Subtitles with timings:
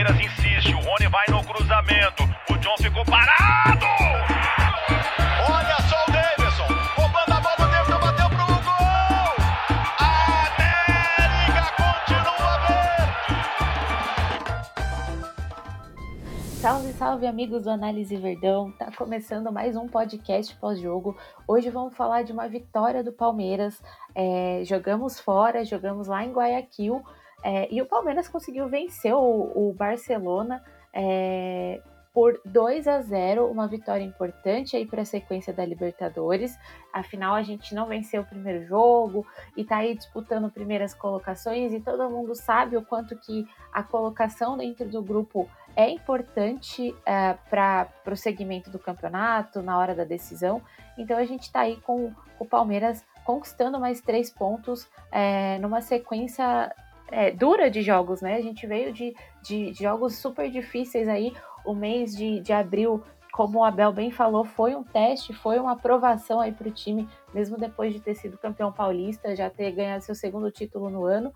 [0.00, 2.22] Palmeiras insiste, o Rony vai no cruzamento.
[2.48, 3.84] O John ficou parado!
[5.46, 9.34] Olha só o Davidson, roubando a bola dentro, bateu pro gol!
[9.98, 13.12] América continua verde!
[16.60, 18.72] Salve, salve amigos do Análise Verdão.
[18.78, 21.14] Tá começando mais um podcast pós-jogo.
[21.46, 23.82] Hoje vamos falar de uma vitória do Palmeiras.
[24.14, 27.04] É, jogamos fora, jogamos lá em Guayaquil
[27.42, 30.62] é, e o Palmeiras conseguiu vencer o, o Barcelona
[30.92, 31.80] é,
[32.12, 36.58] por 2 a 0, uma vitória importante aí para a sequência da Libertadores.
[36.92, 39.24] Afinal, a gente não venceu o primeiro jogo
[39.56, 44.56] e está aí disputando primeiras colocações e todo mundo sabe o quanto que a colocação
[44.56, 50.60] dentro do grupo é importante é, para o segmento do campeonato, na hora da decisão.
[50.98, 56.74] Então a gente está aí com o Palmeiras conquistando mais três pontos é, numa sequência
[57.10, 58.36] é, dura de jogos, né?
[58.36, 61.32] A gente veio de, de, jogos super difíceis aí.
[61.64, 63.02] O mês de, de abril,
[63.32, 67.08] como o Abel bem falou, foi um teste, foi uma aprovação aí para o time,
[67.34, 71.32] mesmo depois de ter sido campeão paulista, já ter ganhado seu segundo título no ano.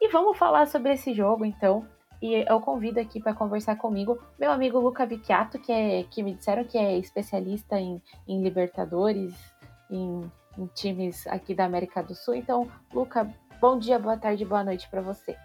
[0.00, 1.86] E vamos falar sobre esse jogo, então.
[2.20, 6.34] E eu convido aqui para conversar comigo meu amigo Luca Vicchiato, que, é, que me
[6.34, 9.34] disseram que é especialista em, em Libertadores,
[9.90, 10.22] em,
[10.56, 12.34] em times aqui da América do Sul.
[12.34, 15.36] Então, Luca, Bom dia, boa tarde, boa noite para você.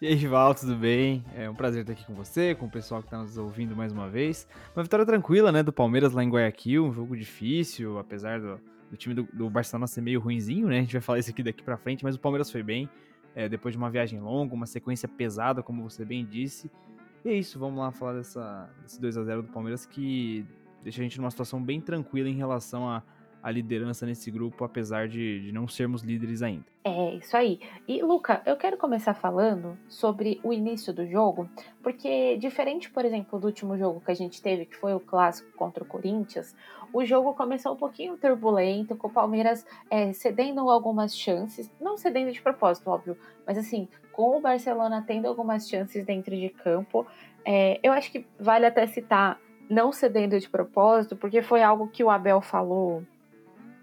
[0.00, 1.24] E aí, Rival, tudo bem?
[1.34, 3.92] É um prazer estar aqui com você, com o pessoal que está nos ouvindo mais
[3.92, 4.48] uma vez.
[4.74, 8.60] Uma vitória tranquila, né, do Palmeiras lá em Guayaquil, um jogo difícil, apesar do,
[8.90, 10.78] do time do, do, Barcelona ser meio ruinzinho, né?
[10.78, 12.88] A gente vai falar isso aqui daqui para frente, mas o Palmeiras foi bem.
[13.34, 16.70] É, depois de uma viagem longa, uma sequência pesada, como você bem disse.
[17.24, 20.46] E é isso, vamos lá falar dessa, desse 2 a 0 do Palmeiras que
[20.82, 23.02] deixa a gente numa situação bem tranquila em relação a
[23.42, 26.64] a liderança nesse grupo, apesar de, de, não sermos líderes ainda.
[26.84, 27.60] É, isso aí.
[27.86, 31.48] E, Luca, eu quero começar falando sobre o início do jogo,
[31.82, 35.50] porque, diferente, por exemplo, do último jogo que a gente teve, que foi o clássico
[35.56, 36.54] contra o Corinthians,
[36.92, 42.32] o jogo começou um pouquinho turbulento, com o Palmeiras é, cedendo algumas chances, não cedendo
[42.32, 43.16] de propósito, óbvio,
[43.46, 47.06] mas assim, com o Barcelona tendo algumas chances dentro de campo.
[47.44, 49.38] É, eu acho que vale até citar
[49.68, 53.04] não cedendo de propósito, porque foi algo que o Abel falou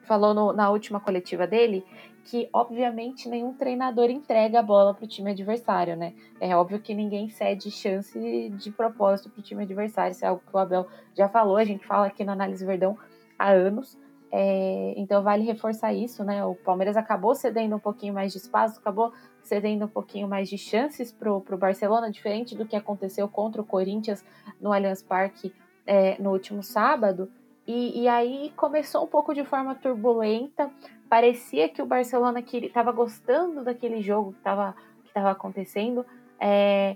[0.06, 1.84] falou no, na última coletiva dele
[2.26, 6.14] que, obviamente, nenhum treinador entrega a bola para o time adversário, né?
[6.42, 10.12] É óbvio que ninguém cede chance de propósito para o time adversário.
[10.12, 12.98] Isso é algo que o Abel já falou, a gente fala aqui no Análise Verdão
[13.38, 13.96] há anos.
[14.32, 16.44] É, então vale reforçar isso, né?
[16.44, 20.58] O Palmeiras acabou cedendo um pouquinho mais de espaço, acabou cedendo um pouquinho mais de
[20.58, 24.26] chances para o Barcelona, diferente do que aconteceu contra o Corinthians
[24.60, 25.54] no Allianz Parque
[25.86, 27.32] é, no último sábado.
[27.68, 30.70] E, e aí começou um pouco de forma turbulenta.
[31.10, 36.06] Parecia que o Barcelona estava gostando daquele jogo que estava que tava acontecendo.
[36.40, 36.96] É,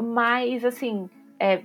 [0.00, 1.08] mas, assim,
[1.38, 1.62] é,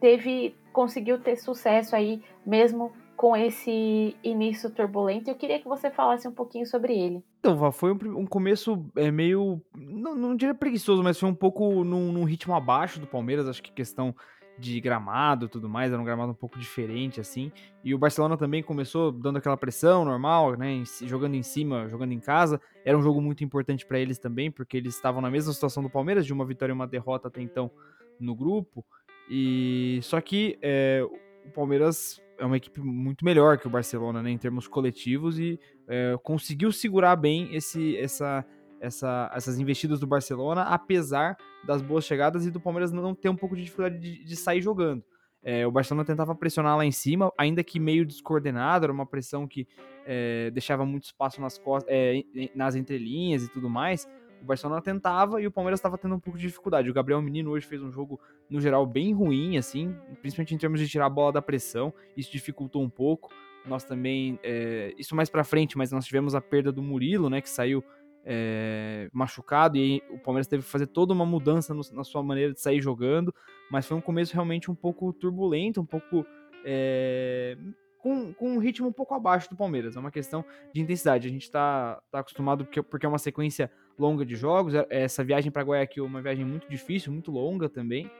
[0.00, 5.30] teve conseguiu ter sucesso aí mesmo com esse início turbulento.
[5.30, 7.24] Eu queria que você falasse um pouquinho sobre ele.
[7.38, 11.82] Então, foi um, um começo é, meio, não, não diria preguiçoso, mas foi um pouco
[11.82, 13.48] num, num ritmo abaixo do Palmeiras.
[13.48, 14.14] Acho que questão
[14.58, 17.52] de gramado tudo mais, era um gramado um pouco diferente, assim.
[17.84, 20.82] E o Barcelona também começou dando aquela pressão normal, né?
[21.04, 22.60] Jogando em cima, jogando em casa.
[22.84, 25.90] Era um jogo muito importante para eles também, porque eles estavam na mesma situação do
[25.90, 27.70] Palmeiras, de uma vitória e uma derrota até então
[28.18, 28.84] no grupo.
[29.28, 31.06] E só que é,
[31.44, 34.30] o Palmeiras é uma equipe muito melhor que o Barcelona, né?
[34.30, 38.44] Em termos coletivos, e é, conseguiu segurar bem esse, essa
[38.80, 43.36] essa, essas investidas do Barcelona, apesar das boas chegadas e do Palmeiras não ter um
[43.36, 45.02] pouco de dificuldade de, de sair jogando.
[45.42, 49.46] É, o Barcelona tentava pressionar lá em cima, ainda que meio descoordenado, era uma pressão
[49.46, 49.66] que
[50.04, 54.08] é, deixava muito espaço nas, costas, é, nas entrelinhas e tudo mais.
[54.42, 56.90] O Barcelona tentava e o Palmeiras estava tendo um pouco de dificuldade.
[56.90, 58.20] O Gabriel Menino hoje fez um jogo,
[58.50, 61.94] no geral, bem ruim, assim, principalmente em termos de tirar a bola da pressão.
[62.16, 63.30] Isso dificultou um pouco.
[63.64, 67.40] Nós também, é, isso mais para frente, mas nós tivemos a perda do Murilo, né,
[67.40, 67.84] que saiu
[68.28, 72.52] é, machucado e o Palmeiras teve que fazer toda uma mudança no, na sua maneira
[72.52, 73.32] de sair jogando,
[73.70, 76.26] mas foi um começo realmente um pouco turbulento, um pouco
[76.64, 77.56] é,
[78.00, 79.96] com, com, um ritmo um pouco abaixo do Palmeiras.
[79.96, 80.44] É uma questão
[80.74, 81.28] de intensidade.
[81.28, 84.74] A gente está tá acostumado porque, porque é uma sequência longa de jogos.
[84.74, 88.10] É, essa viagem para Guayaquil é uma viagem muito difícil, muito longa também.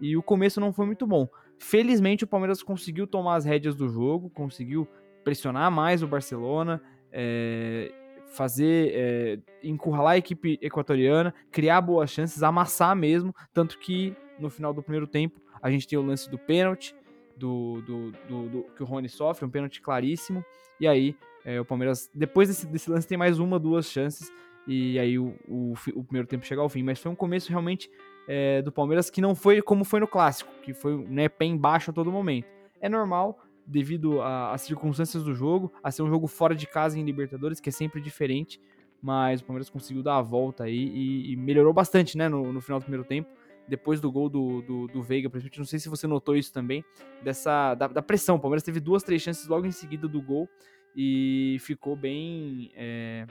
[0.00, 1.28] E o começo não foi muito bom.
[1.58, 4.88] Felizmente o Palmeiras conseguiu tomar as rédeas do jogo, conseguiu
[5.22, 6.82] pressionar mais o Barcelona.
[7.12, 7.92] É,
[8.32, 14.72] fazer, é, encurralar a equipe equatoriana, criar boas chances, amassar mesmo, tanto que no final
[14.72, 16.94] do primeiro tempo a gente tem o lance do pênalti,
[17.36, 20.44] do, do, do, do, que o Rony sofre, um pênalti claríssimo,
[20.80, 24.32] e aí é, o Palmeiras, depois desse, desse lance, tem mais uma, duas chances,
[24.66, 27.90] e aí o, o, o, primeiro tempo chega ao fim, mas foi um começo realmente
[28.28, 31.90] é, do Palmeiras que não foi como foi no clássico, que foi né, pé embaixo
[31.90, 32.46] a todo momento.
[32.80, 33.40] É normal,
[33.72, 37.70] devido às circunstâncias do jogo, a ser um jogo fora de casa em Libertadores, que
[37.70, 38.60] é sempre diferente,
[39.02, 42.60] mas o Palmeiras conseguiu dar a volta aí e, e melhorou bastante né, no, no,
[42.60, 43.28] final do primeiro tempo.
[43.66, 46.84] Depois do gol do, do, do Veiga, principalmente, não sei se você notou isso também,
[47.22, 48.36] dessa da, da, pressão.
[48.36, 50.48] O Palmeiras teve duas, três chances logo em seguida do gol
[50.94, 52.70] e ficou bem.
[52.76, 53.26] É,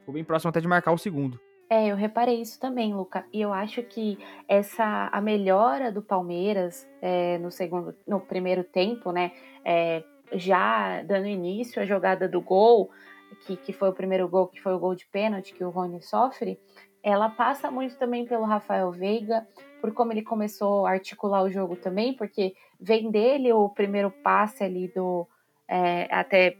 [0.00, 1.38] ficou bem próximo até de marcar o segundo.
[1.72, 3.24] É, eu reparei isso também, Luca.
[3.32, 9.10] E eu acho que essa a melhora do Palmeiras é, no segundo, no primeiro tempo,
[9.10, 9.32] né?
[9.64, 10.04] É,
[10.34, 12.90] já dando início à jogada do gol,
[13.46, 16.02] que, que foi o primeiro gol, que foi o gol de pênalti que o Rony
[16.02, 16.60] sofre,
[17.02, 19.46] ela passa muito também pelo Rafael Veiga,
[19.80, 24.62] por como ele começou a articular o jogo também, porque vem dele o primeiro passe
[24.62, 25.26] ali do
[25.66, 26.54] é, até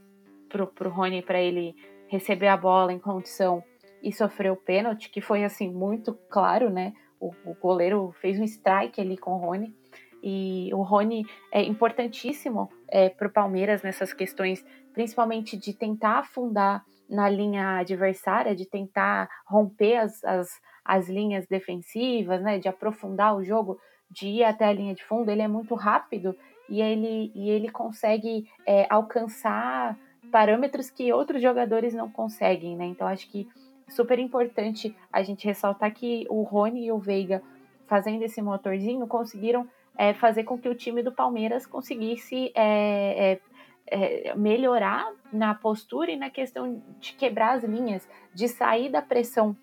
[0.49, 1.77] pro, pro Rony para ele
[2.09, 3.63] receber a bola em condição
[4.03, 6.93] e sofrer o pênalti, que foi assim muito claro, né?
[7.21, 9.75] O, o goleiro fez um strike ali com o Rony.
[10.23, 16.85] E o Rony é importantíssimo é, para o Palmeiras nessas questões, principalmente de tentar afundar
[17.09, 20.49] na linha adversária, de tentar romper as, as,
[20.85, 23.79] as linhas defensivas, né, de aprofundar o jogo,
[24.11, 25.31] de ir até a linha de fundo.
[25.31, 26.37] Ele é muito rápido
[26.69, 29.99] e ele, e ele consegue é, alcançar
[30.31, 32.87] parâmetros que outros jogadores não conseguem, né?
[32.87, 33.47] Então acho que
[33.89, 37.43] super importante a gente ressaltar que o Rony e o Veiga
[37.87, 43.41] fazendo esse motorzinho conseguiram é, fazer com que o time do Palmeiras conseguisse é, é,
[43.87, 49.57] é, melhorar na postura e na questão de quebrar as linhas, de sair da pressão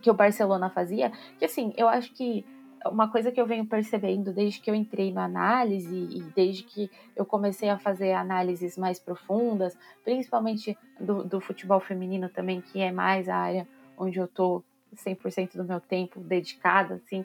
[0.00, 1.10] que o Barcelona fazia.
[1.38, 2.44] Que assim, eu acho que
[2.86, 6.90] uma coisa que eu venho percebendo desde que eu entrei na análise e desde que
[7.14, 12.90] eu comecei a fazer análises mais profundas, principalmente do, do futebol feminino também, que é
[12.90, 13.68] mais a área
[13.98, 14.62] onde eu tô
[14.94, 17.24] 100% do meu tempo dedicado, assim,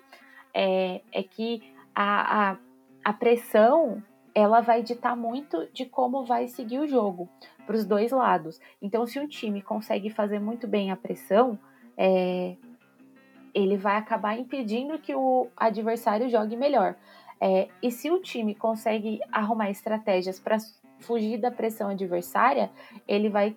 [0.53, 1.63] é, é que
[1.93, 2.57] a, a,
[3.03, 4.03] a pressão
[4.33, 7.29] ela vai ditar muito de como vai seguir o jogo
[7.65, 8.59] para os dois lados.
[8.81, 11.57] Então, se um time consegue fazer muito bem a pressão,
[11.97, 12.57] é,
[13.55, 16.95] ele vai acabar impedindo que o adversário jogue melhor.
[17.39, 20.57] É, e se o time consegue arrumar estratégias para
[20.99, 22.69] fugir da pressão adversária,
[23.07, 23.55] ele vai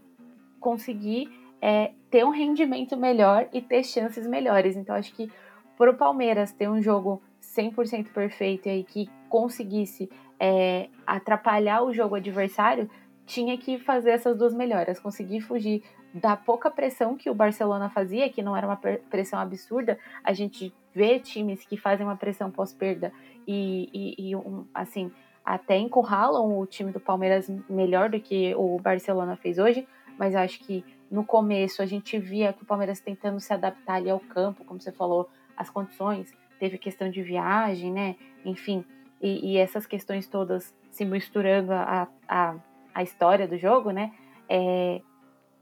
[0.60, 1.28] conseguir
[1.60, 4.76] é, ter um rendimento melhor e ter chances melhores.
[4.76, 5.30] Então, acho que
[5.76, 10.08] para o Palmeiras ter um jogo 100% perfeito e que conseguisse
[10.38, 12.88] é, atrapalhar o jogo adversário,
[13.26, 18.28] tinha que fazer essas duas melhoras, conseguir fugir da pouca pressão que o Barcelona fazia,
[18.30, 19.98] que não era uma pressão absurda.
[20.24, 23.12] A gente vê times que fazem uma pressão pós-perda
[23.46, 25.12] e, e, e um, assim,
[25.44, 29.86] até encurralam o time do Palmeiras melhor do que o Barcelona fez hoje,
[30.18, 33.94] mas eu acho que no começo a gente via que o Palmeiras tentando se adaptar
[33.94, 38.16] ali ao campo, como você falou, as condições, teve questão de viagem, né?
[38.44, 38.84] Enfim,
[39.20, 42.56] e, e essas questões todas se misturando a, a,
[42.94, 44.12] a história do jogo, né?
[44.48, 45.00] É,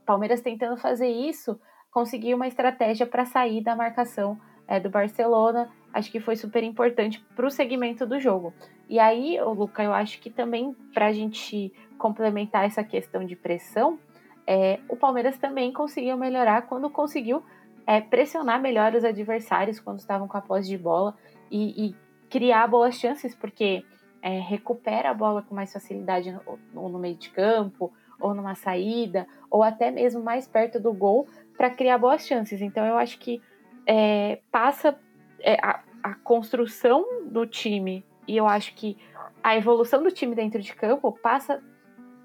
[0.07, 1.59] Palmeiras tentando fazer isso,
[1.91, 7.19] conseguir uma estratégia para sair da marcação é, do Barcelona, acho que foi super importante
[7.35, 8.53] para o segmento do jogo.
[8.89, 13.35] E aí, o Luca, eu acho que também para a gente complementar essa questão de
[13.35, 13.99] pressão,
[14.45, 17.43] é, o Palmeiras também conseguiu melhorar quando conseguiu
[17.85, 21.15] é, pressionar melhor os adversários quando estavam com a posse de bola
[21.51, 21.95] e, e
[22.29, 23.83] criar boas chances, porque
[24.21, 26.31] é, recupera a bola com mais facilidade
[26.73, 31.27] no, no, meio de campo, ou numa saída, ou até mesmo mais perto do gol,
[31.55, 32.61] para criar boas chances.
[32.61, 33.41] Então eu acho que
[33.85, 34.97] é, passa
[35.39, 38.97] é, a, a construção do time, e eu acho que
[39.43, 41.63] a evolução do time dentro de campo passa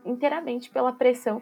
[0.05, 1.41] inteiramente pela pressão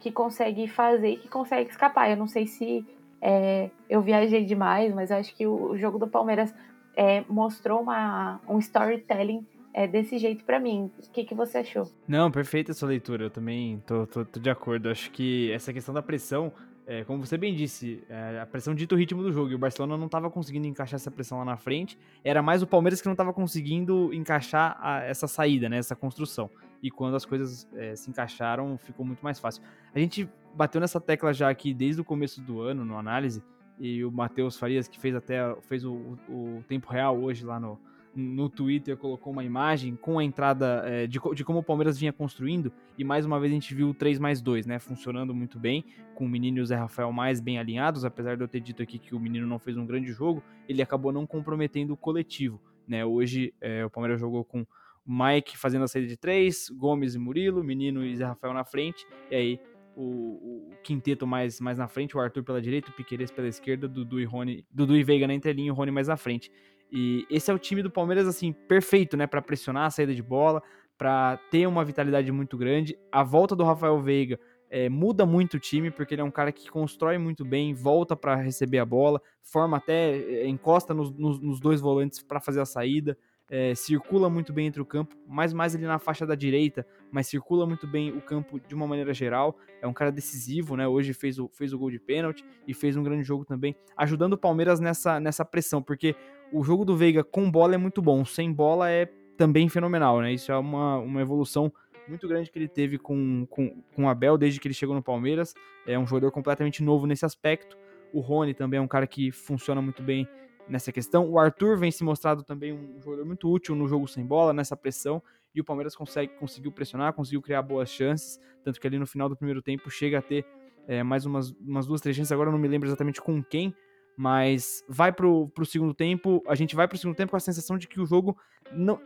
[0.00, 2.10] que consegue fazer que consegue escapar.
[2.10, 2.84] Eu não sei se
[3.20, 6.52] é, eu viajei demais, mas acho que o, o jogo do Palmeiras
[6.96, 10.90] é, mostrou uma, um storytelling é, desse jeito para mim.
[10.98, 11.90] O que, que você achou?
[12.06, 13.24] Não, perfeita essa leitura.
[13.24, 14.88] Eu também tô, tô, tô de acordo.
[14.88, 16.52] Acho que essa questão da pressão,
[16.86, 19.50] é, como você bem disse, é, a pressão dita o ritmo do jogo.
[19.50, 21.98] E o Barcelona não estava conseguindo encaixar essa pressão lá na frente.
[22.24, 26.50] Era mais o Palmeiras que não estava conseguindo encaixar a, essa saída, né, essa construção.
[26.82, 29.62] E quando as coisas é, se encaixaram, ficou muito mais fácil.
[29.94, 33.42] A gente bateu nessa tecla já aqui desde o começo do ano, no análise,
[33.78, 35.94] e o Matheus Farias, que fez até fez o,
[36.28, 37.78] o, tempo real hoje lá no,
[38.14, 42.12] no Twitter, colocou uma imagem com a entrada é, de, de, como o Palmeiras vinha
[42.12, 45.58] construindo, e mais uma vez a gente viu o 3 mais 2, né, funcionando muito
[45.58, 48.60] bem, com o menino e o Zé Rafael mais bem alinhados, apesar de eu ter
[48.60, 51.96] dito aqui que o menino não fez um grande jogo, ele acabou não comprometendo o
[51.96, 54.66] coletivo, né, hoje é, o Palmeiras jogou com
[55.06, 59.06] Mike fazendo a saída de três, Gomes e Murilo, Menino e Zé Rafael na frente,
[59.30, 59.60] e aí
[59.96, 63.88] o, o, quinteto mais, mais na frente, o Arthur pela direita, o Piqueires pela esquerda,
[63.88, 66.50] Dudu e Rony, Dudu e Veiga na entrelinha e o Rony mais à frente.
[66.92, 70.22] E esse é o time do Palmeiras, assim, perfeito, né, para pressionar a saída de
[70.22, 70.62] bola,
[70.98, 72.96] para ter uma vitalidade muito grande.
[73.10, 76.52] A volta do Rafael Veiga é, muda muito o time, porque ele é um cara
[76.52, 81.40] que constrói muito bem, volta para receber a bola, forma até, é, encosta nos, nos,
[81.40, 83.16] nos dois volantes para fazer a saída
[83.52, 87.26] é, circula muito bem entre o campo, mais mais ali na faixa da direita, mas
[87.26, 89.58] circula muito bem o campo de uma maneira geral.
[89.82, 90.88] É um cara decisivo, né?
[90.88, 94.32] Hoje fez o, fez o gol de pênalti e fez um grande jogo também, ajudando
[94.32, 96.16] o Palmeiras nessa, nessa pressão, porque
[96.50, 99.04] o jogo do Veiga com bola é muito bom, sem bola é
[99.36, 100.32] também fenomenal, né?
[100.32, 101.70] Isso é uma, uma evolução
[102.08, 105.02] muito grande que ele teve com, com, com o Abel desde que ele chegou no
[105.02, 105.52] Palmeiras.
[105.86, 107.76] É um jogador completamente novo nesse aspecto.
[108.14, 110.26] O Rony também é um cara que funciona muito bem
[110.68, 111.28] nessa questão.
[111.28, 114.76] O Arthur vem se mostrado também um jogador muito útil no jogo sem bola, nessa
[114.76, 115.22] pressão,
[115.54, 119.28] e o Palmeiras consegue, conseguiu pressionar, conseguiu criar boas chances, tanto que ali no final
[119.28, 120.46] do primeiro tempo chega a ter
[120.86, 123.74] é, mais umas, umas duas, três chances, agora eu não me lembro exatamente com quem,
[124.16, 127.78] mas vai pro, pro segundo tempo, a gente vai pro segundo tempo com a sensação
[127.78, 128.36] de que o jogo
[128.72, 129.00] não,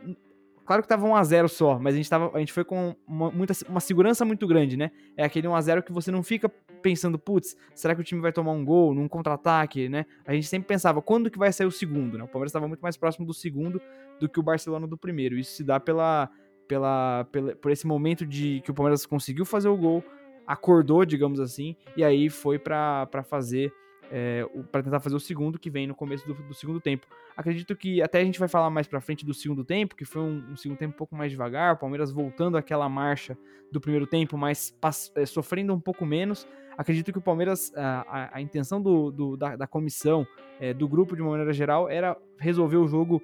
[0.67, 2.93] Claro que tava 1 a 0 só, mas a gente, tava, a gente foi com
[3.07, 4.91] uma, muita, uma segurança muito grande, né?
[5.15, 6.49] É aquele 1 a 0 que você não fica
[6.81, 10.05] pensando, putz, será que o time vai tomar um gol num contra-ataque, né?
[10.25, 12.25] A gente sempre pensava, quando que vai sair o segundo, né?
[12.25, 13.81] O Palmeiras estava muito mais próximo do segundo
[14.19, 15.37] do que o Barcelona do primeiro.
[15.37, 16.29] Isso se dá pela,
[16.67, 20.03] pela, pela, por esse momento de que o Palmeiras conseguiu fazer o gol,
[20.45, 23.71] acordou, digamos assim, e aí foi para fazer
[24.11, 27.07] é, para tentar fazer o segundo que vem no começo do, do, segundo tempo.
[27.35, 30.21] Acredito que até a gente vai falar mais para frente do segundo tempo, que foi
[30.21, 33.37] um, um, segundo tempo um pouco mais devagar, o Palmeiras voltando àquela marcha
[33.71, 34.75] do primeiro tempo, mas
[35.15, 36.47] é, sofrendo um pouco menos.
[36.77, 40.27] Acredito que o Palmeiras, a, a, a intenção do, do da, da, comissão,
[40.59, 43.21] é, do grupo de uma maneira geral, era resolver o jogo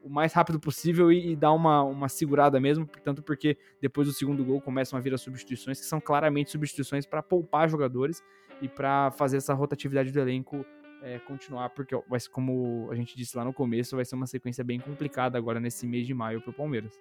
[0.00, 4.14] o mais rápido possível e, e, dar uma, uma segurada mesmo, tanto porque depois do
[4.14, 8.22] segundo gol começam a vir as substituições, que são claramente substituições para poupar jogadores
[8.60, 10.64] e para fazer essa rotatividade do elenco
[11.02, 14.64] é, continuar, porque vai, como a gente disse lá no começo, vai ser uma sequência
[14.64, 16.92] bem complicada agora nesse mês de maio para o Palmeiras.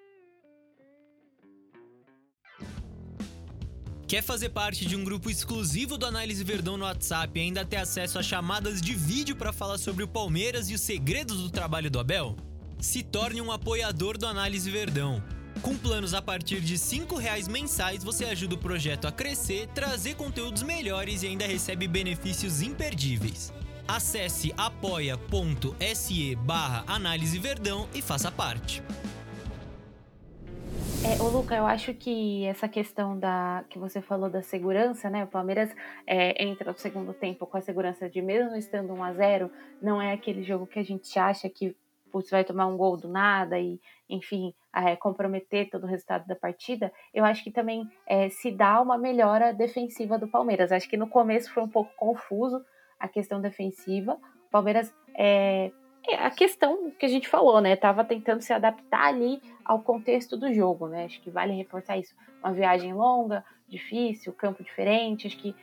[4.08, 7.76] Quer fazer parte de um grupo exclusivo do Análise Verdão no WhatsApp e ainda ter
[7.76, 11.92] acesso a chamadas de vídeo para falar sobre o Palmeiras e os segredos do trabalho
[11.92, 12.34] do Abel?
[12.80, 15.22] Se torne um apoiador do Análise Verdão.
[15.62, 20.16] Com planos a partir de R$ reais mensais, você ajuda o projeto a crescer, trazer
[20.16, 23.52] conteúdos melhores e ainda recebe benefícios imperdíveis.
[23.88, 28.84] Acesse apoia.se barra Análise Verdão e faça parte.
[31.04, 35.24] É, ô Luca, eu acho que essa questão da que você falou da segurança, né?
[35.24, 35.70] O Palmeiras
[36.06, 40.02] é, entra no segundo tempo com a segurança de mesmo estando 1 a 0 não
[40.02, 41.76] é aquele jogo que a gente acha que
[42.12, 46.36] putz, vai tomar um gol do nada e, enfim, é, comprometer todo o resultado da
[46.36, 50.72] partida, eu acho que também é, se dá uma melhora defensiva do Palmeiras.
[50.72, 52.64] Acho que no começo foi um pouco confuso
[53.00, 54.14] a questão defensiva.
[54.14, 55.72] O Palmeiras é,
[56.08, 57.76] é a questão que a gente falou, né?
[57.76, 61.06] Tava tentando se adaptar ali ao contexto do jogo, né?
[61.06, 62.16] Acho que vale reforçar isso.
[62.44, 65.28] Uma viagem longa, difícil, campo diferente.
[65.28, 65.56] Acho que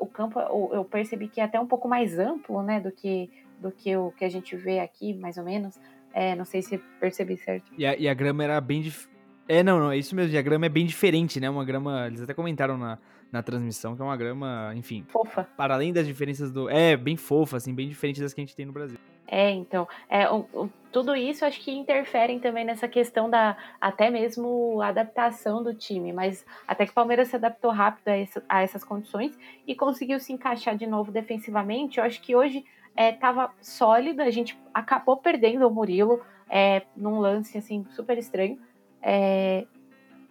[0.00, 3.72] o campo eu percebi que é até um pouco mais amplo, né, do que do
[3.72, 5.80] que o que a gente vê aqui, mais ou menos.
[6.16, 7.70] É, não sei se percebi certo.
[7.76, 8.80] E a, e a grama era bem.
[8.80, 9.06] Dif...
[9.46, 10.34] É, não, não, é isso mesmo.
[10.34, 11.50] E a grama é bem diferente, né?
[11.50, 12.06] Uma grama.
[12.06, 12.98] Eles até comentaram na,
[13.30, 15.04] na transmissão que é uma grama, enfim.
[15.08, 15.46] Fofa.
[15.58, 16.70] Para além das diferenças do.
[16.70, 18.98] É, bem fofa, assim, bem diferente das que a gente tem no Brasil.
[19.28, 24.08] É, então, é, o, o, tudo isso acho que interferem também nessa questão da até
[24.08, 28.62] mesmo adaptação do time, mas até que o Palmeiras se adaptou rápido a, essa, a
[28.62, 31.98] essas condições e conseguiu se encaixar de novo defensivamente.
[31.98, 32.64] Eu acho que hoje
[32.96, 38.58] estava é, sólida, a gente acabou perdendo o Murilo é, num lance assim super estranho.
[39.02, 39.66] É,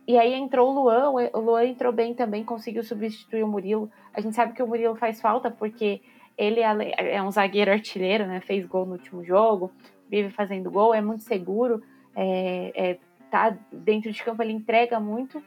[0.08, 3.90] e aí entrou o Luan, o Luan entrou bem também, conseguiu substituir o Murilo.
[4.14, 6.02] A gente sabe que o Murilo faz falta porque
[6.38, 8.40] ele é um zagueiro artilheiro, né?
[8.42, 9.72] Fez gol no último jogo,
[10.10, 11.82] vive fazendo gol, é muito seguro,
[12.16, 12.98] é, é,
[13.32, 15.42] tá dentro de campo, ele entrega muito.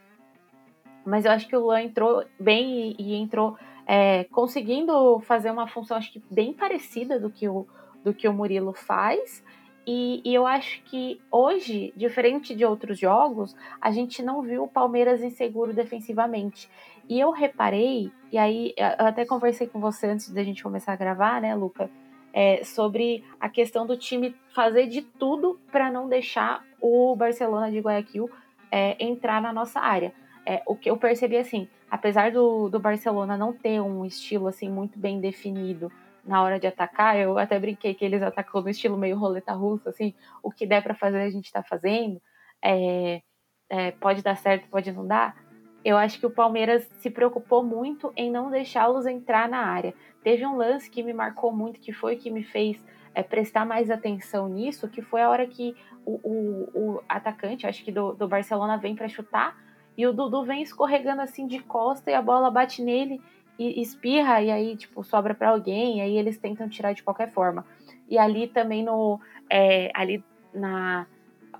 [1.05, 3.57] Mas eu acho que o Luan entrou bem e, e entrou
[3.89, 7.67] é, conseguindo fazer uma função, acho que bem parecida do que o,
[8.05, 9.43] do que o Murilo faz.
[9.87, 14.69] E, e, eu acho que hoje, diferente de outros jogos, a gente não viu o
[14.69, 16.69] Palmeiras inseguro defensivamente.
[17.09, 20.97] E eu reparei, e aí eu até conversei com você antes da gente começar a
[20.97, 21.91] gravar, né, Luca?
[22.31, 27.81] É, sobre a questão do time fazer de tudo para não deixar o Barcelona de
[27.81, 28.31] Guayaquil
[28.71, 30.13] é, entrar na nossa área.
[30.51, 34.71] É, o que eu percebi assim, apesar do, do Barcelona não ter um estilo assim
[34.71, 35.93] muito bem definido
[36.25, 39.91] na hora de atacar, eu até brinquei que eles atacam no estilo meio roleta russa,
[39.91, 42.19] assim, o que der para fazer a gente está fazendo,
[42.63, 43.21] é,
[43.69, 45.37] é, pode dar certo, pode não dar.
[45.85, 49.93] eu acho que o Palmeiras se preocupou muito em não deixá-los entrar na área.
[50.25, 52.83] Teve um lance que me marcou muito, que foi que me fez
[53.15, 55.77] é, prestar mais atenção nisso, que foi a hora que
[56.07, 59.68] o, o, o atacante, acho que do, do Barcelona, vem para chutar
[59.99, 63.21] e o Dudu vem escorregando assim de costa e a bola bate nele
[63.59, 67.33] e espirra e aí tipo sobra para alguém, e aí eles tentam tirar de qualquer
[67.33, 67.67] forma.
[68.09, 70.25] E ali também no é, ali
[70.55, 71.05] na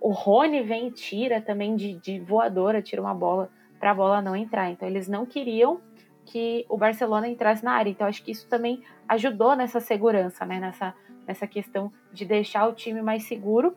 [0.01, 4.23] o Rony vem e tira também de, de voadora, tira uma bola para a bola
[4.23, 4.71] não entrar.
[4.71, 5.81] Então eles não queriam
[6.25, 7.91] que o Barcelona entrasse na área.
[7.91, 10.61] Então acho que isso também ajudou nessa segurança, né?
[10.61, 10.95] Nessa,
[11.27, 13.77] nessa questão de deixar o time mais seguro,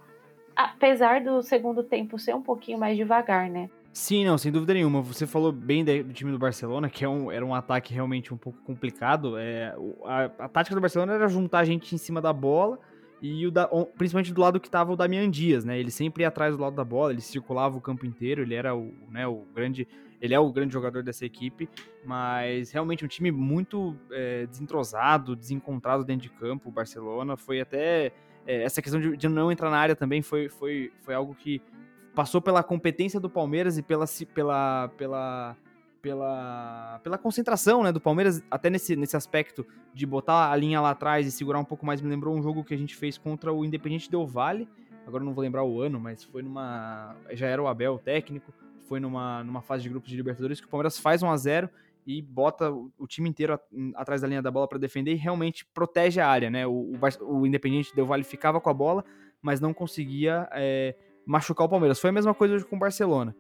[0.56, 3.68] apesar do segundo tempo ser um pouquinho mais devagar, né?
[3.94, 5.02] Sim, não, sem dúvida nenhuma.
[5.02, 8.38] Você falou bem do time do Barcelona, que é um, era um ataque realmente um
[8.38, 9.38] pouco complicado.
[9.38, 12.80] É, a, a tática do Barcelona era juntar a gente em cima da bola
[13.22, 13.68] e o da,
[13.98, 15.78] principalmente do lado que estava o Damian Dias, né?
[15.78, 18.74] Ele sempre ia atrás do lado da bola, ele circulava o campo inteiro, ele era
[18.74, 19.88] o, né, o grande,
[20.20, 21.70] ele é o grande jogador dessa equipe,
[22.04, 26.70] mas realmente um time muito é, desentrosado, desencontrado dentro de campo.
[26.70, 28.12] O Barcelona foi até
[28.48, 31.62] é, essa questão de, de, não entrar na área também foi, foi, foi algo que
[32.14, 35.58] passou pela competência do Palmeiras e pela, pela, pela
[36.02, 40.92] pela, pela concentração né, do Palmeiras, até nesse, nesse aspecto de botar a linha lá
[40.92, 42.02] atrás e segurar um pouco mais.
[42.02, 44.68] Me lembrou um jogo que a gente fez contra o Independente Del Vale.
[45.06, 47.16] Agora não vou lembrar o ano, mas foi numa.
[47.32, 48.54] Já era o Abel o técnico.
[48.88, 51.70] Foi numa, numa fase de grupos de Libertadores que o Palmeiras faz 1 a 0
[52.06, 53.60] e bota o time inteiro
[53.96, 56.66] atrás da linha da bola para defender e realmente protege a área, né?
[56.66, 59.06] O, o, o Independente Del Vale ficava com a bola,
[59.42, 60.96] mas não conseguia é,
[61.32, 62.00] machucar o Palmeiras.
[62.00, 63.34] Foi a mesma coisa com o Barcelona.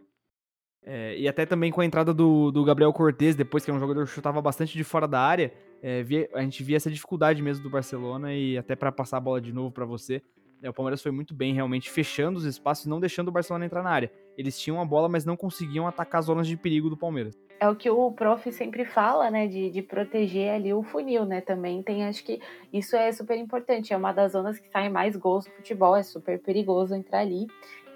[0.84, 3.80] É, e até também com a entrada do, do Gabriel Cortez, depois que é um
[3.80, 7.42] jogador que chutava bastante de fora da área, é, via, a gente via essa dificuldade
[7.42, 10.22] mesmo do Barcelona e até para passar a bola de novo para você.
[10.64, 13.84] É, o Palmeiras foi muito bem, realmente, fechando os espaços não deixando o Barcelona entrar
[13.84, 14.12] na área.
[14.38, 17.36] Eles tinham a bola, mas não conseguiam atacar as zonas de perigo do Palmeiras.
[17.60, 21.42] É o que o prof sempre fala, né, de, de proteger ali o funil, né,
[21.42, 22.42] também tem, acho que
[22.74, 26.02] isso é super importante, é uma das zonas que sai mais gols do futebol, é
[26.02, 27.46] super perigoso entrar ali,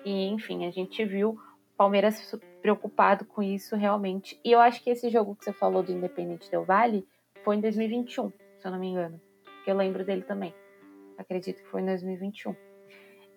[0.06, 1.38] e enfim, a gente viu
[1.76, 4.40] Palmeiras preocupado com isso realmente.
[4.44, 7.06] E eu acho que esse jogo que você falou do Independente Del Vale
[7.44, 9.20] foi em 2021, se eu não me engano.
[9.64, 10.54] Que eu lembro dele também.
[11.18, 12.56] Acredito que foi em 2021.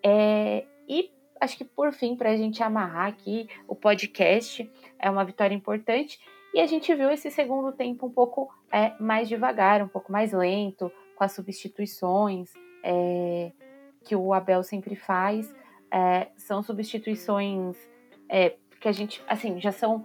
[0.05, 5.25] É, e acho que por fim, para a gente amarrar aqui o podcast, é uma
[5.25, 6.19] vitória importante.
[6.55, 10.33] E a gente viu esse segundo tempo um pouco é, mais devagar, um pouco mais
[10.33, 12.53] lento, com as substituições
[12.83, 13.53] é,
[14.05, 15.55] que o Abel sempre faz.
[15.91, 17.77] É, são substituições
[18.29, 20.05] é, que a gente, assim, já são,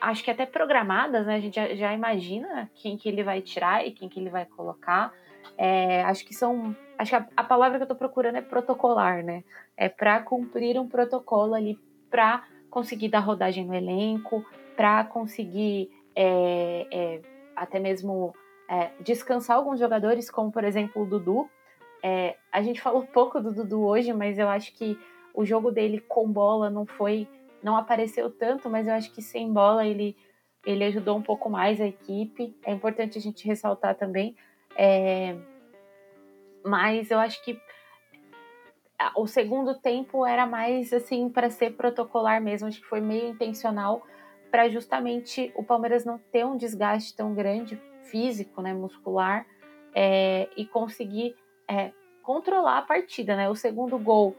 [0.00, 1.36] acho que até programadas, né?
[1.36, 4.46] A gente já, já imagina quem que ele vai tirar e quem que ele vai
[4.46, 5.12] colocar.
[5.56, 9.22] É, acho que são, acho que a, a, palavra que eu tô procurando é protocolar,
[9.22, 9.44] né?
[9.76, 11.78] É para cumprir um protocolo ali,
[12.10, 14.44] para conseguir dar rodagem no elenco,
[14.76, 17.20] para conseguir é, é,
[17.54, 18.34] até mesmo
[18.68, 21.48] é, descansar alguns jogadores, como por exemplo o Dudu.
[22.06, 24.98] É, a gente falou pouco do Dudu hoje, mas eu acho que
[25.32, 27.26] o jogo dele com bola não foi,
[27.62, 30.14] não apareceu tanto, mas eu acho que sem bola ele,
[30.66, 32.54] ele ajudou um pouco mais a equipe.
[32.62, 34.36] É importante a gente ressaltar também.
[34.76, 35.34] É,
[36.62, 37.58] mas eu acho que
[39.16, 44.02] o segundo tempo era mais assim para ser protocolar mesmo, acho que foi meio intencional
[44.50, 49.44] para justamente o Palmeiras não ter um desgaste tão grande físico, né, muscular,
[49.92, 51.34] é, e conseguir
[51.68, 53.48] é, controlar a partida, né?
[53.48, 54.36] O segundo gol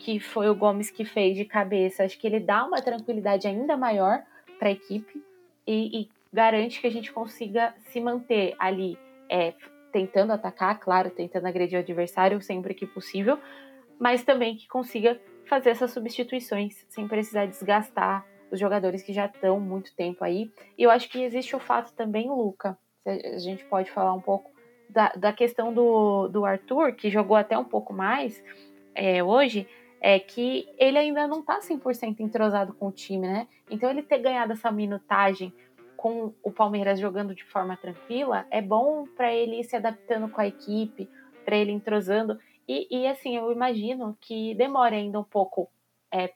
[0.00, 3.76] que foi o Gomes que fez de cabeça, acho que ele dá uma tranquilidade ainda
[3.76, 4.22] maior
[4.58, 5.22] para a equipe
[5.66, 9.52] e, e, garante que a gente consiga se manter ali, é,
[9.92, 13.38] tentando atacar, claro, tentando agredir o adversário sempre que possível,
[13.98, 19.60] mas também que consiga fazer essas substituições sem precisar desgastar os jogadores que já estão
[19.60, 20.50] muito tempo aí.
[20.78, 24.50] E eu acho que existe o fato também, Luca, a gente pode falar um pouco
[24.92, 28.42] da, da questão do, do Arthur, que jogou até um pouco mais
[28.94, 29.68] é, hoje,
[30.00, 33.48] é que ele ainda não tá 100% entrosado com o time, né?
[33.70, 35.52] Então ele ter ganhado essa minutagem
[35.96, 40.40] com o Palmeiras jogando de forma tranquila é bom para ele ir se adaptando com
[40.40, 41.06] a equipe,
[41.44, 42.38] para ele entrosando.
[42.66, 45.68] E, e, assim, eu imagino que demore ainda um pouco
[46.10, 46.32] é,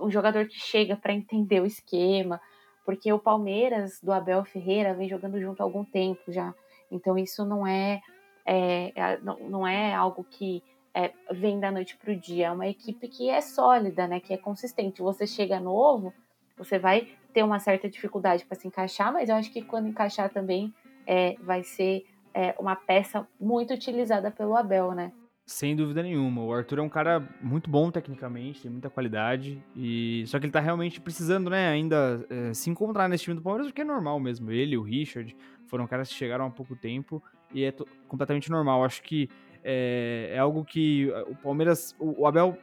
[0.00, 2.40] um jogador que chega para entender o esquema,
[2.84, 6.52] porque o Palmeiras do Abel Ferreira vem jogando junto há algum tempo já.
[6.90, 8.00] Então isso não é,
[8.44, 10.62] é não, não é algo que
[10.94, 12.46] é, vem da noite para o dia.
[12.46, 14.20] É uma equipe que é sólida, né?
[14.20, 15.02] Que é consistente.
[15.02, 16.12] Você chega novo,
[16.56, 20.30] você vai ter uma certa dificuldade para se encaixar, mas eu acho que quando encaixar
[20.30, 20.72] também
[21.04, 25.12] é, vai ser é, uma peça muito utilizada pelo Abel, né?
[25.46, 26.42] Sem dúvida nenhuma.
[26.42, 29.62] O Arthur é um cara muito bom tecnicamente, tem muita qualidade.
[29.76, 33.42] e Só que ele tá realmente precisando, né, ainda é, se encontrar nesse time do
[33.42, 34.50] Palmeiras, o que é normal mesmo.
[34.50, 37.74] Ele, o Richard, foram caras que chegaram há pouco tempo e é
[38.08, 38.84] completamente normal.
[38.84, 39.28] Acho que
[39.62, 42.56] é, é, algo que o Palmeiras, o, o, Abel,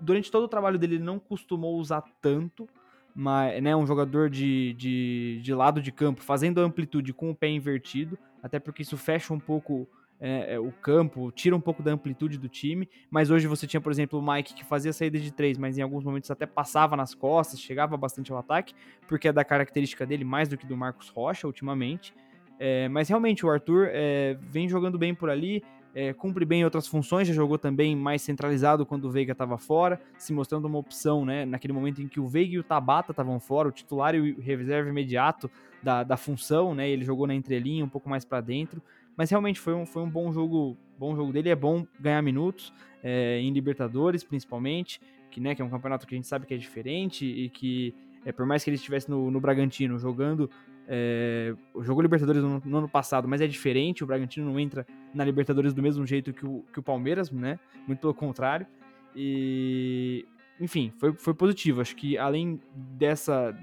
[0.00, 2.68] durante todo o trabalho dele, não costumou usar tanto.
[3.12, 7.48] Mas, né, um jogador de, de, de lado de campo, fazendo amplitude com o pé
[7.48, 9.88] invertido, até porque isso fecha um pouco
[10.20, 13.80] é, é, o campo, tira um pouco da amplitude do time, mas hoje você tinha,
[13.80, 16.96] por exemplo, o Mike que fazia saída de três, mas em alguns momentos até passava
[16.96, 18.74] nas costas, chegava bastante ao ataque,
[19.06, 22.14] porque é da característica dele mais do que do Marcos Rocha ultimamente.
[22.58, 25.62] É, mas realmente o Arthur é, vem jogando bem por ali,
[25.94, 30.00] é, cumpre bem outras funções, já jogou também mais centralizado quando o Veiga estava fora,
[30.16, 31.44] se mostrando uma opção, né?
[31.44, 34.40] Naquele momento em que o Veiga e o Tabata estavam fora, o titular e o
[34.40, 35.50] reserva imediato
[35.82, 36.88] da, da função, né?
[36.88, 38.82] Ele jogou na entrelinha, um pouco mais para dentro.
[39.18, 41.48] Mas realmente foi um, foi um bom jogo, bom jogo dele.
[41.48, 46.14] É bom ganhar minutos é, em Libertadores, principalmente, que, né, que é um campeonato que
[46.14, 47.92] a gente sabe que é diferente e que,
[48.24, 50.48] é, por mais que ele estivesse no, no Bragantino jogando
[50.90, 54.02] é, jogou Libertadores no, no, ano passado, mas é diferente.
[54.02, 57.58] O Bragantino não entra na Libertadores do mesmo jeito que o, que o Palmeiras, né?
[57.86, 58.66] Muito pelo contrário.
[59.14, 60.24] E,
[60.58, 61.82] enfim, foi, foi positivo.
[61.82, 63.54] Acho que além dessa,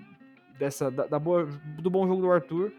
[0.59, 2.71] dessa da, da boa, do bom jogo do Arthur,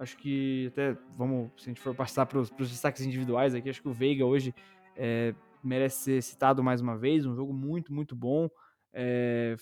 [0.00, 3.82] Acho que até, vamos, se a gente for passar para os destaques individuais aqui, acho
[3.82, 4.54] que o Veiga hoje
[4.96, 7.26] é, merece ser citado mais uma vez.
[7.26, 8.48] Um jogo muito, muito bom.
[8.94, 9.56] É,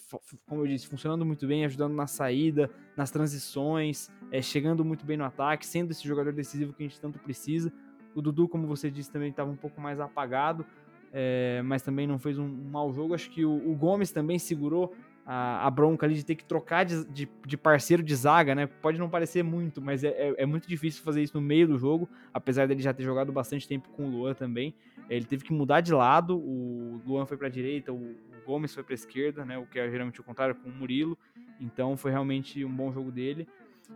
[0.46, 5.16] como eu disse, funcionando muito bem, ajudando na saída, nas transições, é, chegando muito bem
[5.16, 7.72] no ataque, sendo esse jogador decisivo que a gente tanto precisa.
[8.14, 10.64] O Dudu, como você disse, também estava um pouco mais apagado,
[11.12, 13.12] é, mas também não fez um, um mau jogo.
[13.12, 14.94] Acho que o, o Gomes também segurou
[15.31, 18.67] a, a, bronca ali de ter que trocar de, de, de, parceiro de zaga, né?
[18.67, 21.79] Pode não parecer muito, mas é, é, é, muito difícil fazer isso no meio do
[21.79, 24.75] jogo, apesar dele já ter jogado bastante tempo com o Luan também.
[25.11, 28.83] Ele teve que mudar de lado, o Luan foi para a direita, o, Gomes foi
[28.83, 29.59] para a esquerda, né?
[29.59, 31.19] O que é geralmente o contrário com o Murilo.
[31.61, 33.47] Então foi realmente um bom jogo dele.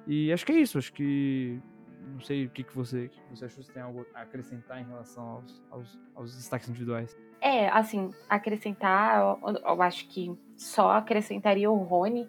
[0.06, 1.58] E acho que é isso, acho que
[2.06, 4.84] não sei o que, que você, que você achou, se tem algo a acrescentar em
[4.84, 7.16] relação aos, aos, aos destaques individuais.
[7.40, 12.28] É, assim, acrescentar, eu, eu, acho que só acrescentaria o Rony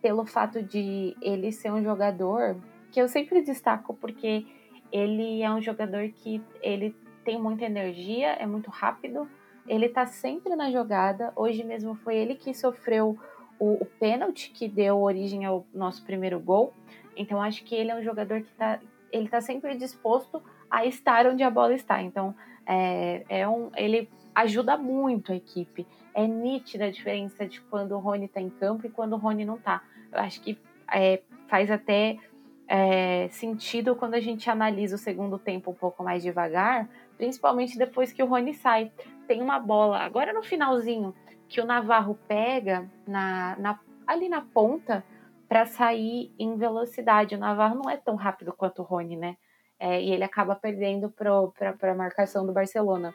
[0.00, 2.56] pelo fato de ele ser um jogador
[2.90, 4.46] que eu sempre destaco porque
[4.92, 9.28] ele é um jogador que ele tem muita energia, é muito rápido,
[9.66, 11.32] ele tá sempre na jogada.
[11.34, 13.18] Hoje mesmo foi ele que sofreu
[13.58, 16.72] o, o pênalti que deu origem ao nosso primeiro gol.
[17.16, 18.78] Então acho que ele é um jogador que tá,
[19.14, 22.02] ele está sempre disposto a estar onde a bola está.
[22.02, 22.34] Então,
[22.66, 25.86] é, é um, ele ajuda muito a equipe.
[26.12, 29.44] É nítida a diferença de quando o Rony está em campo e quando o Rony
[29.44, 29.82] não está.
[30.12, 30.58] Eu acho que
[30.92, 32.18] é, faz até
[32.66, 38.12] é, sentido quando a gente analisa o segundo tempo um pouco mais devagar, principalmente depois
[38.12, 38.90] que o Rony sai.
[39.28, 41.14] Tem uma bola, agora no finalzinho,
[41.48, 45.04] que o Navarro pega na, na ali na ponta
[45.48, 47.34] para sair em velocidade.
[47.34, 49.36] O Navarro não é tão rápido quanto o Rony, né?
[49.78, 53.14] É, e ele acaba perdendo para a marcação do Barcelona.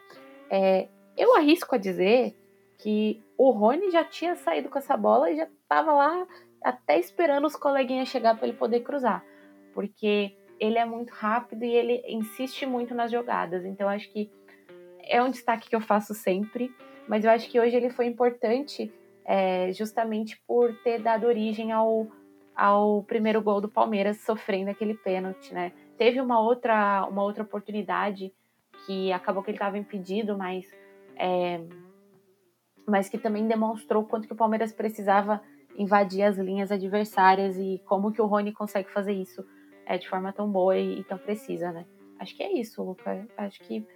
[0.49, 0.87] É,
[1.17, 2.35] eu arrisco a dizer
[2.77, 6.27] que o Rony já tinha saído com essa bola e já estava lá
[6.63, 9.23] até esperando os coleguinhas chegar para ele poder cruzar,
[9.73, 13.65] porque ele é muito rápido e ele insiste muito nas jogadas.
[13.65, 14.29] Então acho que
[15.03, 16.73] é um destaque que eu faço sempre,
[17.07, 18.91] mas eu acho que hoje ele foi importante
[19.25, 22.07] é, justamente por ter dado origem ao,
[22.59, 25.71] ao primeiro gol do Palmeiras sofrendo aquele pênalti, né?
[25.97, 28.33] Teve uma outra, uma outra oportunidade
[28.85, 30.69] que acabou que ele estava impedido, mas,
[31.15, 31.61] é,
[32.85, 35.41] mas que também demonstrou quanto que o Palmeiras precisava
[35.77, 39.41] invadir as linhas adversárias e como que o Rony consegue fazer isso
[39.85, 41.85] é, de forma tão boa e, e tão precisa, né?
[42.19, 43.25] Acho que é isso, Luca.
[43.37, 43.87] Acho que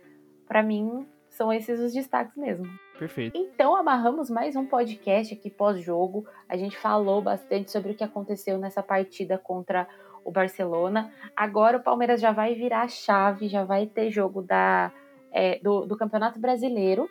[0.47, 2.67] para mim são esses os destaques mesmo.
[2.97, 3.37] Perfeito.
[3.37, 6.25] Então amarramos mais um podcast aqui pós-jogo.
[6.47, 9.87] A gente falou bastante sobre o que aconteceu nessa partida contra
[10.23, 11.11] o Barcelona.
[11.35, 14.91] Agora o Palmeiras já vai virar a chave, já vai ter jogo da,
[15.31, 17.09] é, do, do, Campeonato Brasileiro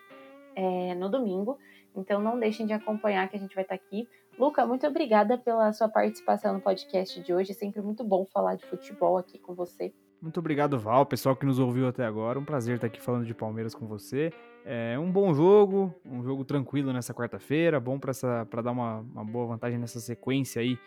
[0.54, 1.58] é, no domingo.
[1.94, 4.08] Então não deixem de acompanhar que a gente vai estar aqui.
[4.38, 7.50] Luca, muito obrigada pela sua participação no podcast de hoje.
[7.50, 9.92] É sempre muito bom falar de futebol aqui com você.
[10.22, 12.38] Muito obrigado, Val, pessoal que nos ouviu até agora.
[12.38, 14.32] Um prazer estar aqui falando de Palmeiras com você.
[14.64, 19.48] É um bom jogo, um jogo tranquilo nessa quarta-feira, bom para dar uma, uma, boa
[19.48, 20.78] vantagem nessa sequência aí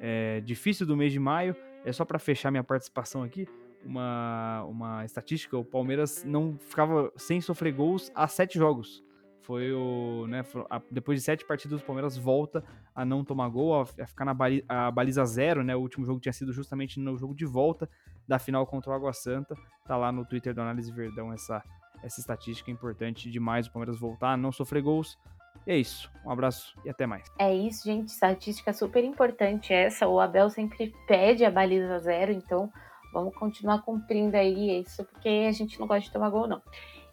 [0.00, 1.56] é, difícil do mês de maio.
[1.84, 3.48] É só para fechar minha participação aqui,
[3.84, 9.02] uma, uma estatística: o Palmeiras não ficava sem sofrer gols há sete jogos.
[9.40, 10.28] Foi o.
[10.28, 10.44] Né,
[10.88, 14.64] depois de sete partidas, o Palmeiras volta a não tomar gol, a, ficar na baliza,
[14.92, 15.74] baliza zero, né?
[15.74, 17.90] O último jogo tinha sido justamente no jogo de volta
[18.26, 19.54] da final contra o Água Santa.
[19.86, 21.62] Tá lá no Twitter do Análise Verdão essa,
[22.02, 25.18] essa estatística importante demais o Palmeiras voltar, não sofrer gols.
[25.66, 26.10] E é isso.
[26.24, 27.24] Um abraço e até mais.
[27.38, 28.08] É isso, gente.
[28.08, 30.06] Estatística super importante essa.
[30.06, 32.70] O Abel sempre pede a baliza zero, então
[33.12, 36.60] vamos continuar cumprindo aí isso, porque a gente não gosta de tomar gol, não.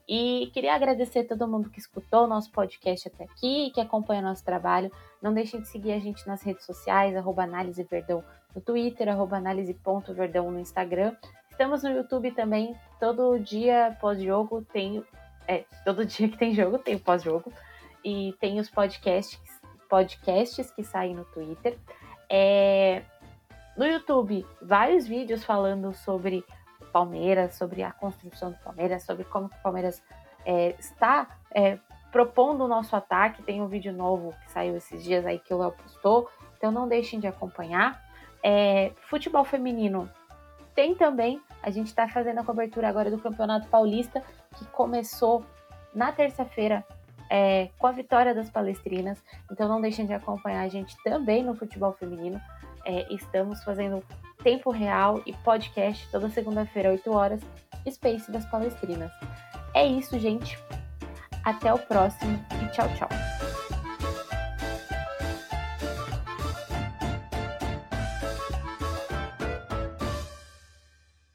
[0.09, 3.79] E queria agradecer a todo mundo que escutou o nosso podcast até aqui e que
[3.79, 4.91] acompanha nosso trabalho.
[5.21, 8.23] Não deixem de seguir a gente nas redes sociais, arroba Análise Verdão
[8.55, 11.15] no Twitter, arroba análise.verdão no Instagram.
[11.49, 15.03] Estamos no YouTube também, todo dia pós-jogo tem.
[15.47, 17.51] É, todo dia que tem jogo tem pós-jogo.
[18.03, 19.39] E tem os podcasts,
[19.89, 21.77] podcasts que saem no Twitter.
[22.29, 23.03] É,
[23.77, 26.43] no YouTube, vários vídeos falando sobre
[26.91, 30.03] Palmeiras, sobre a construção do Palmeiras, sobre como o Palmeiras
[30.45, 31.77] é, está é,
[32.11, 33.43] propondo o nosso ataque.
[33.43, 36.87] Tem um vídeo novo que saiu esses dias aí que o Léo postou, então não
[36.87, 38.01] deixem de acompanhar.
[38.43, 40.09] É, futebol feminino
[40.73, 44.23] tem também, a gente está fazendo a cobertura agora do Campeonato Paulista,
[44.55, 45.43] que começou
[45.93, 46.85] na terça-feira
[47.29, 49.21] é, com a vitória das palestrinas.
[49.51, 52.39] Então não deixem de acompanhar a gente também no futebol feminino.
[52.85, 54.03] É, estamos fazendo
[54.43, 57.41] tempo real e podcast toda segunda-feira, 8 horas,
[57.89, 59.11] Space das Palestrinas.
[59.73, 60.57] É isso, gente.
[61.43, 63.50] Até o próximo e tchau, tchau.